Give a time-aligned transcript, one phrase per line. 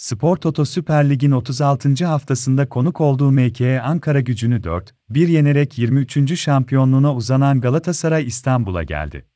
[0.00, 2.06] Spor Toto Süper Lig'in 36.
[2.06, 4.92] haftasında konuk olduğu MKE Ankara gücünü 4-1
[5.30, 6.38] yenerek 23.
[6.38, 9.26] şampiyonluğuna uzanan Galatasaray İstanbul'a geldi.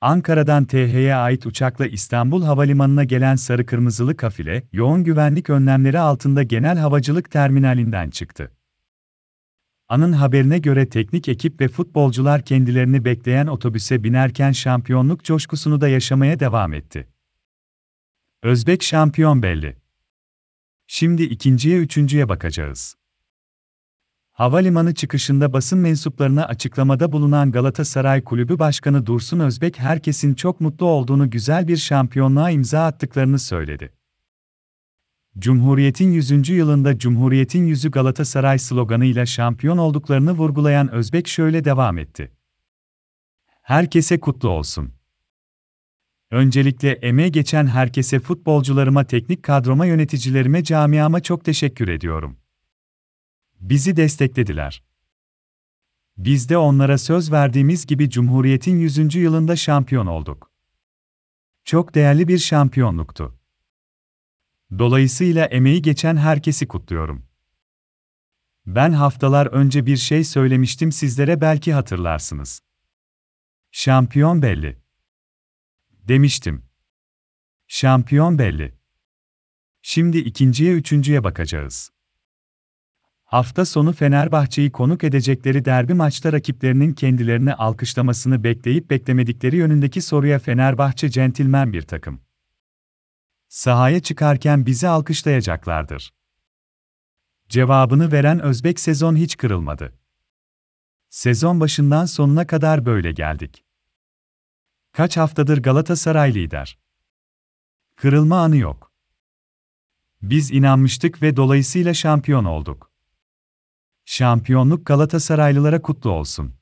[0.00, 6.78] Ankara'dan TH'ye ait uçakla İstanbul Havalimanı'na gelen sarı kırmızılı kafile, yoğun güvenlik önlemleri altında genel
[6.78, 8.52] havacılık terminalinden çıktı.
[9.88, 16.40] Anın haberine göre teknik ekip ve futbolcular kendilerini bekleyen otobüse binerken şampiyonluk coşkusunu da yaşamaya
[16.40, 17.15] devam etti.
[18.42, 19.76] Özbek şampiyon belli.
[20.86, 22.96] Şimdi ikinciye üçüncüye bakacağız.
[24.32, 31.30] Havalimanı çıkışında basın mensuplarına açıklamada bulunan Galatasaray Kulübü Başkanı Dursun Özbek herkesin çok mutlu olduğunu
[31.30, 33.92] güzel bir şampiyonluğa imza attıklarını söyledi.
[35.38, 36.48] Cumhuriyet'in 100.
[36.48, 42.32] yılında Cumhuriyet'in yüzü Galatasaray sloganıyla şampiyon olduklarını vurgulayan Özbek şöyle devam etti.
[43.62, 44.95] Herkese kutlu olsun.
[46.30, 52.36] Öncelikle emeğe geçen herkese futbolcularıma, teknik kadroma, yöneticilerime, camiama çok teşekkür ediyorum.
[53.60, 54.82] Bizi desteklediler.
[56.16, 59.14] Biz de onlara söz verdiğimiz gibi Cumhuriyet'in 100.
[59.14, 60.50] yılında şampiyon olduk.
[61.64, 63.38] Çok değerli bir şampiyonluktu.
[64.78, 67.26] Dolayısıyla emeği geçen herkesi kutluyorum.
[68.66, 72.60] Ben haftalar önce bir şey söylemiştim sizlere belki hatırlarsınız.
[73.70, 74.85] Şampiyon belli.
[76.08, 76.64] Demiştim.
[77.66, 78.74] Şampiyon belli.
[79.82, 81.90] Şimdi ikinciye üçüncüye bakacağız.
[83.24, 91.10] Hafta sonu Fenerbahçe'yi konuk edecekleri derbi maçta rakiplerinin kendilerini alkışlamasını bekleyip beklemedikleri yönündeki soruya Fenerbahçe
[91.10, 92.20] centilmen bir takım.
[93.48, 96.14] Sahaya çıkarken bizi alkışlayacaklardır.
[97.48, 99.98] Cevabını veren Özbek sezon hiç kırılmadı.
[101.08, 103.65] Sezon başından sonuna kadar böyle geldik.
[104.96, 106.78] Kaç haftadır Galatasaray lider.
[107.96, 108.92] Kırılma anı yok.
[110.22, 112.90] Biz inanmıştık ve dolayısıyla şampiyon olduk.
[114.04, 116.54] Şampiyonluk Galatasaraylılara kutlu olsun.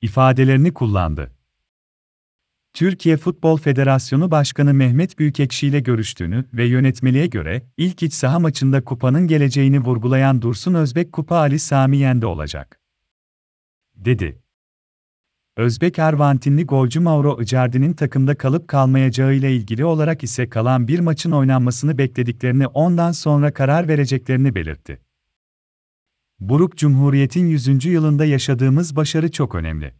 [0.00, 1.32] ifadelerini kullandı.
[2.72, 8.84] Türkiye Futbol Federasyonu Başkanı Mehmet Büyükekşi ile görüştüğünü ve yönetmeliğe göre ilk iç saha maçında
[8.84, 12.80] kupanın geleceğini vurgulayan Dursun Özbek Kupa Ali Sami Yen'de olacak.
[13.94, 14.43] Dedi.
[15.56, 21.98] Özbek Arvantinli golcü Mauro Icardi'nin takımda kalıp kalmayacağıyla ilgili olarak ise kalan bir maçın oynanmasını
[21.98, 25.00] beklediklerini ondan sonra karar vereceklerini belirtti.
[26.40, 27.84] Buruk Cumhuriyet'in 100.
[27.84, 29.94] yılında yaşadığımız başarı çok önemli.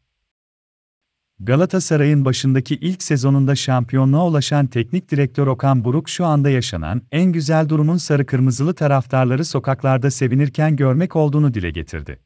[1.40, 7.68] Galatasaray'ın başındaki ilk sezonunda şampiyonluğa ulaşan teknik direktör Okan Buruk şu anda yaşanan en güzel
[7.68, 12.20] durumun sarı kırmızılı taraftarları sokaklarda sevinirken görmek olduğunu dile getirdi.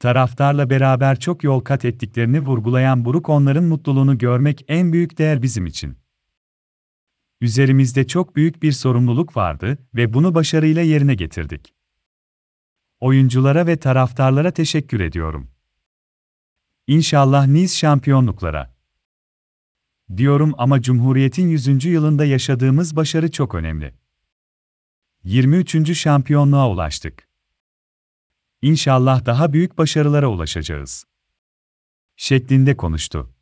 [0.00, 5.66] Taraftarla beraber çok yol kat ettiklerini vurgulayan Buruk onların mutluluğunu görmek en büyük değer bizim
[5.66, 5.98] için.
[7.40, 11.74] Üzerimizde çok büyük bir sorumluluk vardı ve bunu başarıyla yerine getirdik.
[13.00, 15.50] Oyunculara ve taraftarlara teşekkür ediyorum.
[16.86, 18.74] İnşallah Nice şampiyonluklara.
[20.16, 21.84] Diyorum ama Cumhuriyet'in 100.
[21.84, 23.94] yılında yaşadığımız başarı çok önemli.
[25.24, 25.96] 23.
[25.96, 27.29] şampiyonluğa ulaştık.
[28.62, 31.04] İnşallah daha büyük başarılara ulaşacağız.
[32.16, 33.34] Şeklinde konuştu.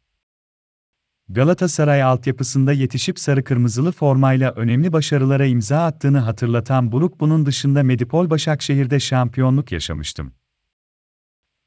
[1.28, 8.30] Galatasaray altyapısında yetişip sarı kırmızılı formayla önemli başarılara imza attığını hatırlatan Buruk bunun dışında Medipol
[8.30, 10.34] Başakşehir'de şampiyonluk yaşamıştım.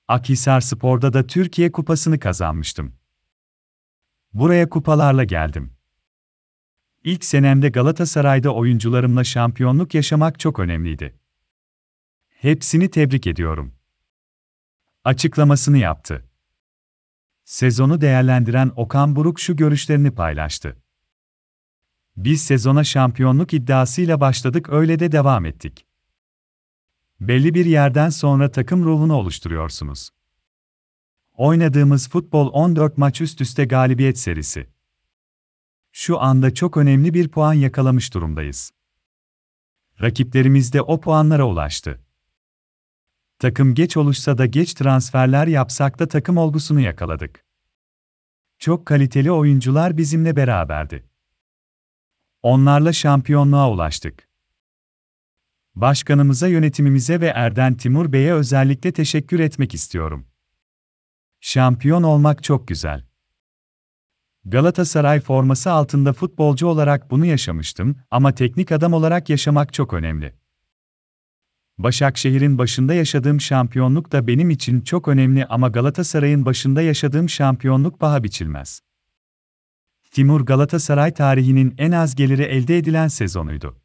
[0.07, 2.95] Akhisar Spor'da da Türkiye Kupası'nı kazanmıştım.
[4.33, 5.73] Buraya kupalarla geldim.
[7.03, 11.20] İlk senemde Galatasaray'da oyuncularımla şampiyonluk yaşamak çok önemliydi.
[12.41, 13.73] Hepsini tebrik ediyorum.
[15.03, 16.29] Açıklamasını yaptı.
[17.43, 20.77] Sezonu değerlendiren Okan Buruk şu görüşlerini paylaştı.
[22.17, 25.85] Biz sezona şampiyonluk iddiasıyla başladık öyle de devam ettik.
[27.19, 30.09] Belli bir yerden sonra takım ruhunu oluşturuyorsunuz.
[31.33, 34.69] Oynadığımız futbol 14 maç üst üste galibiyet serisi.
[35.91, 38.71] Şu anda çok önemli bir puan yakalamış durumdayız.
[40.01, 42.01] Rakiplerimiz de o puanlara ulaştı.
[43.41, 47.45] Takım geç oluşsa da geç transferler yapsak da takım olgusunu yakaladık.
[48.59, 51.09] Çok kaliteli oyuncular bizimle beraberdi.
[52.41, 54.29] Onlarla şampiyonluğa ulaştık.
[55.75, 60.27] Başkanımıza, yönetimimize ve Erden Timur Bey'e özellikle teşekkür etmek istiyorum.
[61.39, 63.05] Şampiyon olmak çok güzel.
[64.45, 70.40] Galatasaray forması altında futbolcu olarak bunu yaşamıştım ama teknik adam olarak yaşamak çok önemli.
[71.83, 78.23] Başakşehir'in başında yaşadığım şampiyonluk da benim için çok önemli ama Galatasaray'ın başında yaşadığım şampiyonluk paha
[78.23, 78.81] biçilmez.
[80.11, 83.77] Timur Galatasaray tarihinin en az geliri elde edilen sezonuydu.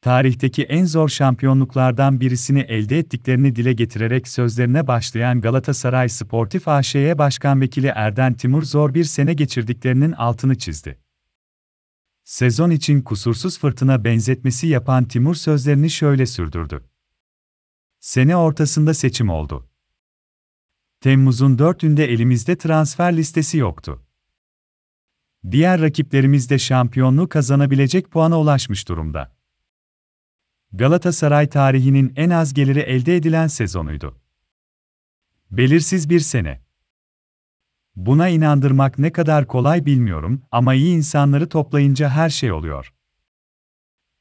[0.00, 7.60] Tarihteki en zor şampiyonluklardan birisini elde ettiklerini dile getirerek sözlerine başlayan Galatasaray Sportif AŞ'ye Başkan
[7.60, 10.98] Vekili Erden Timur zor bir sene geçirdiklerinin altını çizdi.
[12.28, 16.84] Sezon için kusursuz fırtına benzetmesi yapan Timur sözlerini şöyle sürdürdü.
[18.00, 19.68] Sene ortasında seçim oldu.
[21.00, 24.06] Temmuz'un 4'ünde elimizde transfer listesi yoktu.
[25.50, 29.36] Diğer rakiplerimiz de şampiyonluğu kazanabilecek puana ulaşmış durumda.
[30.72, 34.20] Galatasaray tarihinin en az geliri elde edilen sezonuydu.
[35.50, 36.67] Belirsiz bir sene.
[37.98, 42.94] Buna inandırmak ne kadar kolay bilmiyorum ama iyi insanları toplayınca her şey oluyor.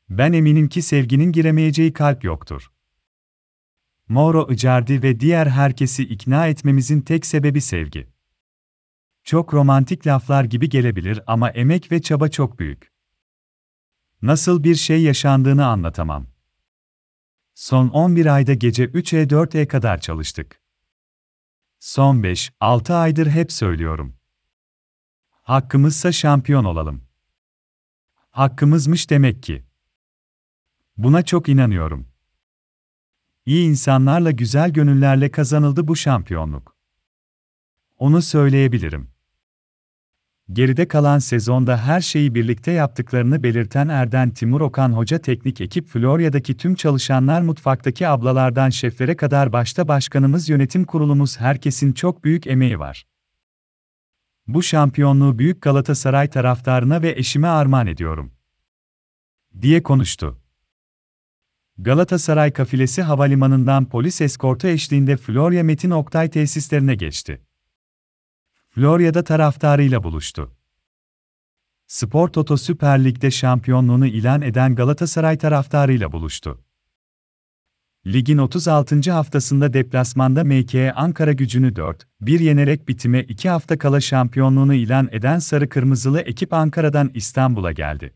[0.09, 2.71] Ben eminim ki sevginin giremeyeceği kalp yoktur.
[4.07, 8.07] Mauro Icardi ve diğer herkesi ikna etmemizin tek sebebi sevgi.
[9.24, 12.91] Çok romantik laflar gibi gelebilir ama emek ve çaba çok büyük.
[14.21, 16.27] Nasıl bir şey yaşandığını anlatamam.
[17.53, 20.66] Son 11 ayda gece 3'e 4'e kadar çalıştık.
[21.79, 24.15] Son 5-6 aydır hep söylüyorum.
[25.44, 27.03] Hakkımızsa şampiyon olalım.
[28.31, 29.65] Hakkımızmış demek ki.
[30.97, 32.07] Buna çok inanıyorum.
[33.45, 36.75] İyi insanlarla güzel gönüllerle kazanıldı bu şampiyonluk.
[37.97, 39.16] Onu söyleyebilirim.
[40.51, 46.57] Geride kalan sezonda her şeyi birlikte yaptıklarını belirten Erden Timur Okan Hoca teknik ekip Florya'daki
[46.57, 53.07] tüm çalışanlar mutfaktaki ablalardan şeflere kadar başta başkanımız yönetim kurulumuz herkesin çok büyük emeği var.
[54.47, 58.31] Bu şampiyonluğu Büyük Galatasaray taraftarına ve eşime armağan ediyorum.
[59.61, 60.41] diye konuştu.
[61.77, 67.46] Galatasaray kafilesi havalimanından polis eskortu eşliğinde Florya Metin Oktay tesislerine geçti.
[68.77, 70.56] Florya'da taraftarıyla buluştu.
[71.88, 76.63] Spor Toto Süper Lig'de şampiyonluğunu ilan eden Galatasaray taraftarıyla buluştu.
[78.06, 79.12] Ligin 36.
[79.12, 85.69] haftasında deplasmanda MK Ankara gücünü 4-1 yenerek bitime 2 hafta kala şampiyonluğunu ilan eden Sarı
[85.69, 88.13] Kırmızılı ekip Ankara'dan İstanbul'a geldi.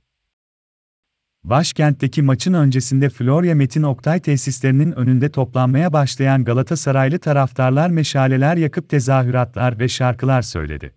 [1.43, 9.79] Başkentteki maçın öncesinde Florya Metin Oktay tesislerinin önünde toplanmaya başlayan Galatasaraylı taraftarlar meşaleler yakıp tezahüratlar
[9.79, 10.95] ve şarkılar söyledi.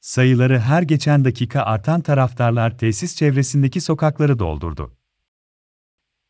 [0.00, 4.96] Sayıları her geçen dakika artan taraftarlar tesis çevresindeki sokakları doldurdu.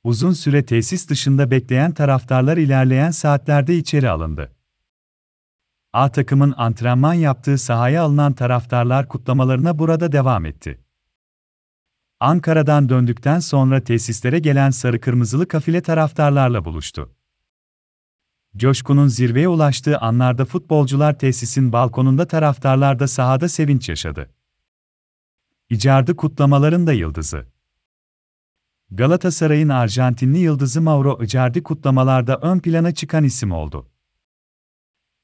[0.05, 4.53] Uzun süre tesis dışında bekleyen taraftarlar ilerleyen saatlerde içeri alındı.
[5.93, 10.82] A takımın antrenman yaptığı sahaya alınan taraftarlar kutlamalarına burada devam etti.
[12.23, 17.15] Ankara'dan döndükten sonra tesislere gelen sarı kırmızılı kafile taraftarlarla buluştu.
[18.57, 24.31] Coşkunun zirveye ulaştığı anlarda futbolcular tesisin balkonunda taraftarlar da sahada sevinç yaşadı.
[25.71, 27.47] İcardı kutlamaların da yıldızı.
[28.91, 33.91] Galatasaray'ın Arjantinli yıldızı Mauro Icardi kutlamalarda ön plana çıkan isim oldu.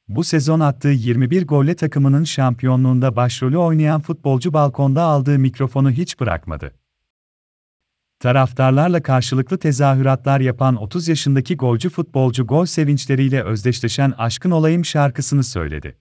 [0.08, 6.74] Bu sezon attığı 21 golle takımının şampiyonluğunda başrolü oynayan futbolcu balkonda aldığı mikrofonu hiç bırakmadı.
[8.20, 15.98] Taraftarlarla karşılıklı tezahüratlar yapan 30 yaşındaki golcü futbolcu gol sevinçleriyle özdeşleşen Aşkın Olayım şarkısını söyledi.